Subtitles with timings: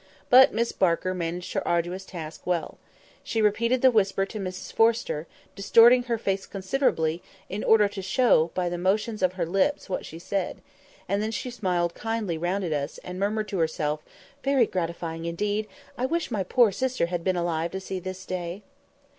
[0.31, 2.79] But Miss Barker managed her arduous task well.
[3.23, 8.49] She repeated the whisper to Mrs Forrester, distorting her face considerably, in order to show,
[8.55, 10.63] by the motions of her lips, what was said;
[11.07, 14.01] and then she smiled kindly all round at us, and murmured to herself,
[14.41, 15.67] "Very gratifying, indeed;
[15.99, 18.63] I wish my poor sister had been alive to see this day."